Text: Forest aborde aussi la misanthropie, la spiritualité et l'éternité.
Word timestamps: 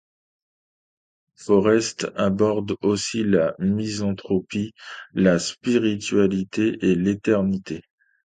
Forest 1.35 2.11
aborde 2.15 2.75
aussi 2.81 3.23
la 3.23 3.53
misanthropie, 3.59 4.73
la 5.13 5.37
spiritualité 5.37 6.79
et 6.83 6.95
l'éternité. 6.95 7.83